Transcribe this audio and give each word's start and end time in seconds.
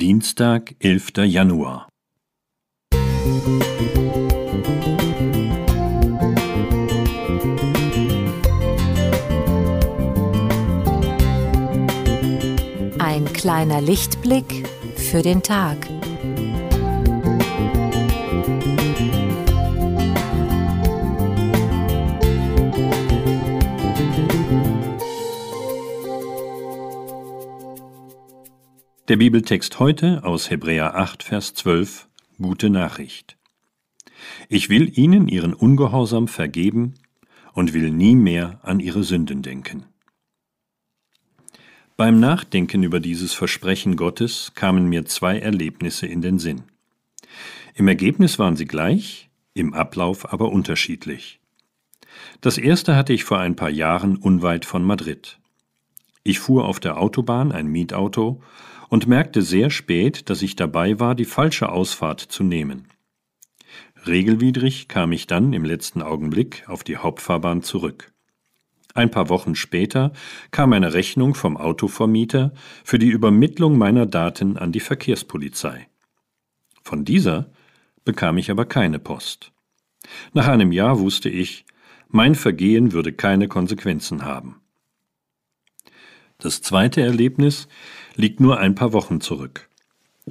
Dienstag, 0.00 0.76
11. 0.78 1.26
Januar. 1.26 1.86
Ein 12.98 13.30
kleiner 13.34 13.82
Lichtblick 13.82 14.66
für 14.96 15.20
den 15.20 15.42
Tag. 15.42 15.76
Der 29.10 29.16
Bibeltext 29.16 29.80
heute 29.80 30.22
aus 30.22 30.50
Hebräer 30.50 30.94
8, 30.94 31.24
Vers 31.24 31.52
12, 31.54 32.06
Gute 32.40 32.70
Nachricht. 32.70 33.36
Ich 34.48 34.68
will 34.68 34.96
ihnen 34.96 35.26
ihren 35.26 35.52
Ungehorsam 35.52 36.28
vergeben 36.28 36.94
und 37.52 37.74
will 37.74 37.90
nie 37.90 38.14
mehr 38.14 38.60
an 38.62 38.78
ihre 38.78 39.02
Sünden 39.02 39.42
denken. 39.42 39.86
Beim 41.96 42.20
Nachdenken 42.20 42.84
über 42.84 43.00
dieses 43.00 43.32
Versprechen 43.32 43.96
Gottes 43.96 44.52
kamen 44.54 44.88
mir 44.88 45.04
zwei 45.06 45.40
Erlebnisse 45.40 46.06
in 46.06 46.22
den 46.22 46.38
Sinn. 46.38 46.62
Im 47.74 47.88
Ergebnis 47.88 48.38
waren 48.38 48.54
sie 48.54 48.66
gleich, 48.66 49.28
im 49.54 49.74
Ablauf 49.74 50.32
aber 50.32 50.52
unterschiedlich. 50.52 51.40
Das 52.42 52.58
erste 52.58 52.94
hatte 52.94 53.12
ich 53.12 53.24
vor 53.24 53.40
ein 53.40 53.56
paar 53.56 53.70
Jahren 53.70 54.14
unweit 54.18 54.64
von 54.64 54.84
Madrid. 54.84 55.39
Ich 56.30 56.38
fuhr 56.38 56.64
auf 56.64 56.78
der 56.78 56.96
Autobahn 56.96 57.50
ein 57.50 57.66
Mietauto 57.66 58.40
und 58.88 59.08
merkte 59.08 59.42
sehr 59.42 59.68
spät, 59.68 60.30
dass 60.30 60.42
ich 60.42 60.54
dabei 60.54 61.00
war, 61.00 61.16
die 61.16 61.24
falsche 61.24 61.70
Ausfahrt 61.70 62.20
zu 62.20 62.44
nehmen. 62.44 62.86
Regelwidrig 64.06 64.86
kam 64.86 65.10
ich 65.10 65.26
dann 65.26 65.52
im 65.52 65.64
letzten 65.64 66.02
Augenblick 66.02 66.62
auf 66.68 66.84
die 66.84 66.98
Hauptfahrbahn 66.98 67.64
zurück. 67.64 68.12
Ein 68.94 69.10
paar 69.10 69.28
Wochen 69.28 69.56
später 69.56 70.12
kam 70.52 70.72
eine 70.72 70.94
Rechnung 70.94 71.34
vom 71.34 71.56
Autovermieter 71.56 72.52
für 72.84 73.00
die 73.00 73.10
Übermittlung 73.10 73.76
meiner 73.76 74.06
Daten 74.06 74.56
an 74.56 74.70
die 74.70 74.78
Verkehrspolizei. 74.78 75.88
Von 76.84 77.04
dieser 77.04 77.50
bekam 78.04 78.38
ich 78.38 78.52
aber 78.52 78.66
keine 78.66 79.00
Post. 79.00 79.50
Nach 80.32 80.46
einem 80.46 80.70
Jahr 80.70 81.00
wusste 81.00 81.28
ich, 81.28 81.64
mein 82.06 82.36
Vergehen 82.36 82.92
würde 82.92 83.12
keine 83.12 83.48
Konsequenzen 83.48 84.24
haben. 84.24 84.60
Das 86.40 86.62
zweite 86.62 87.02
Erlebnis 87.02 87.68
liegt 88.16 88.40
nur 88.40 88.58
ein 88.58 88.74
paar 88.74 88.94
Wochen 88.94 89.20
zurück. 89.20 89.68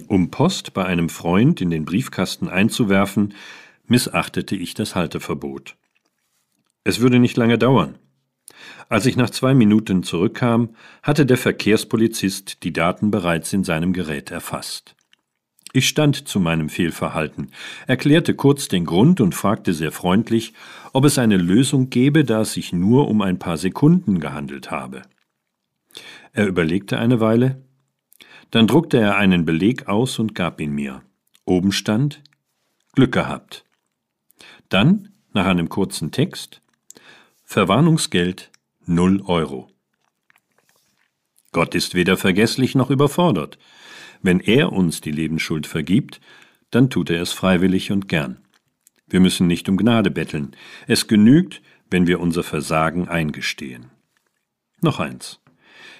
Um 0.07 0.31
Post 0.31 0.73
bei 0.73 0.85
einem 0.85 1.09
Freund 1.09 1.61
in 1.61 1.69
den 1.69 1.85
Briefkasten 1.85 2.49
einzuwerfen, 2.49 3.35
missachtete 3.85 4.55
ich 4.55 4.73
das 4.73 4.95
Halteverbot. 4.95 5.75
Es 6.83 6.99
würde 6.99 7.19
nicht 7.19 7.37
lange 7.37 7.59
dauern. 7.59 7.99
Als 8.87 9.05
ich 9.05 9.17
nach 9.17 9.29
zwei 9.29 9.53
Minuten 9.53 10.01
zurückkam, 10.01 10.69
hatte 11.03 11.27
der 11.27 11.37
Verkehrspolizist 11.37 12.63
die 12.63 12.73
Daten 12.73 13.11
bereits 13.11 13.53
in 13.53 13.63
seinem 13.63 13.93
Gerät 13.93 14.31
erfasst. 14.31 14.95
Ich 15.73 15.87
stand 15.87 16.27
zu 16.27 16.39
meinem 16.39 16.69
Fehlverhalten, 16.69 17.51
erklärte 17.85 18.33
kurz 18.33 18.67
den 18.67 18.85
Grund 18.85 19.21
und 19.21 19.35
fragte 19.35 19.75
sehr 19.75 19.91
freundlich, 19.91 20.53
ob 20.93 21.05
es 21.05 21.19
eine 21.19 21.37
Lösung 21.37 21.91
gäbe, 21.91 22.23
da 22.23 22.41
es 22.41 22.53
sich 22.53 22.73
nur 22.73 23.07
um 23.07 23.21
ein 23.21 23.37
paar 23.37 23.57
Sekunden 23.57 24.19
gehandelt 24.19 24.71
habe. 24.71 25.03
Er 26.33 26.47
überlegte 26.47 26.99
eine 26.99 27.19
Weile, 27.19 27.63
dann 28.51 28.67
druckte 28.67 28.97
er 28.97 29.17
einen 29.17 29.45
Beleg 29.45 29.87
aus 29.87 30.19
und 30.19 30.35
gab 30.35 30.59
ihn 30.59 30.73
mir. 30.73 31.03
Oben 31.45 31.71
stand 31.71 32.23
Glück 32.93 33.11
gehabt. 33.11 33.65
Dann, 34.69 35.09
nach 35.33 35.45
einem 35.45 35.69
kurzen 35.69 36.11
Text, 36.11 36.61
Verwarnungsgeld 37.43 38.51
0 38.85 39.23
Euro. 39.25 39.69
Gott 41.51 41.75
ist 41.75 41.95
weder 41.95 42.17
vergesslich 42.17 42.75
noch 42.75 42.89
überfordert. 42.89 43.57
Wenn 44.21 44.39
er 44.39 44.71
uns 44.71 45.01
die 45.01 45.11
Lebensschuld 45.11 45.65
vergibt, 45.65 46.19
dann 46.71 46.89
tut 46.89 47.09
er 47.09 47.21
es 47.21 47.33
freiwillig 47.33 47.91
und 47.91 48.07
gern. 48.07 48.39
Wir 49.07 49.19
müssen 49.19 49.47
nicht 49.47 49.67
um 49.69 49.77
Gnade 49.77 50.11
betteln. 50.11 50.55
Es 50.87 51.07
genügt, 51.07 51.61
wenn 51.89 52.05
wir 52.05 52.19
unser 52.19 52.43
Versagen 52.43 53.07
eingestehen. 53.07 53.89
Noch 54.81 54.99
eins. 54.99 55.39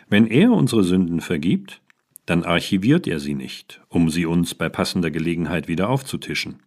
Wenn 0.09 0.25
er 0.25 0.51
unsere 0.51 0.83
Sünden 0.83 1.21
vergibt, 1.21 1.81
dann 2.25 2.43
archiviert 2.43 3.07
er 3.07 3.19
sie 3.19 3.35
nicht, 3.35 3.81
um 3.89 4.09
sie 4.09 4.25
uns 4.25 4.55
bei 4.55 4.67
passender 4.67 5.11
Gelegenheit 5.11 5.67
wieder 5.67 5.89
aufzutischen. 5.89 6.59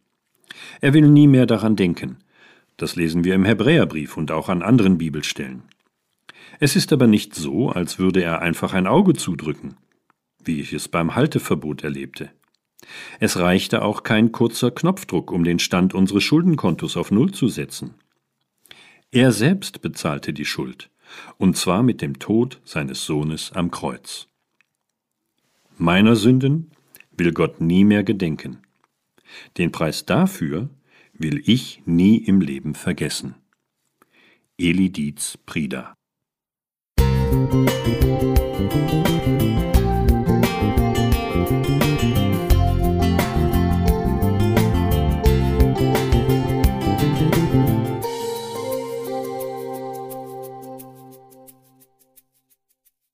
Er 0.80 0.94
will 0.94 1.08
nie 1.08 1.26
mehr 1.26 1.47
daran 1.47 1.76
denken. 1.76 2.19
Das 2.76 2.97
lesen 2.97 3.25
wir 3.25 3.34
im 3.34 3.44
Hebräerbrief 3.44 4.16
und 4.16 4.31
auch 4.31 4.48
an 4.48 4.62
anderen 4.62 4.98
Bibelstellen. 4.98 5.62
Es 6.60 6.76
ist 6.76 6.92
aber 6.92 7.06
nicht 7.06 7.34
so, 7.34 7.70
als 7.70 7.98
würde 7.98 8.22
er 8.22 8.42
einfach 8.42 8.75
ein 8.75 8.86
Auge 8.86 9.14
zudrücken, 9.14 9.76
wie 10.44 10.60
ich 10.60 10.72
es 10.72 10.88
beim 10.88 11.14
Halteverbot 11.14 11.82
erlebte. 11.82 12.31
Es 13.20 13.38
reichte 13.38 13.82
auch 13.82 14.02
kein 14.02 14.32
kurzer 14.32 14.70
Knopfdruck, 14.70 15.32
um 15.32 15.44
den 15.44 15.58
Stand 15.58 15.94
unseres 15.94 16.25
Schuldenkontos 16.25 16.97
auf 16.97 17.10
Null 17.10 17.32
zu 17.32 17.48
setzen. 17.48 17.94
Er 19.10 19.32
selbst 19.32 19.82
bezahlte 19.82 20.32
die 20.32 20.44
Schuld, 20.44 20.91
und 21.39 21.56
zwar 21.56 21.83
mit 21.83 22.03
dem 22.03 22.19
Tod 22.19 22.61
seines 22.65 23.05
Sohnes 23.05 23.53
am 23.53 23.71
Kreuz. 23.71 24.28
Meiner 25.78 26.17
Sünden 26.17 26.71
will 27.17 27.33
Gott 27.33 27.61
nie 27.61 27.84
mehr 27.84 28.05
gedenken. 28.05 28.59
Den 29.59 29.73
Preis 29.73 30.06
dafür 30.06 30.69
will 31.12 31.43
ich 31.47 31.83
nie 31.87 32.19
im 32.19 32.41
Leben 32.41 32.75
vergessen. 32.75 33.34
Eli 34.59 34.91
Dietz 34.91 35.39
Prida 35.47 35.97
Musik 37.33 39.12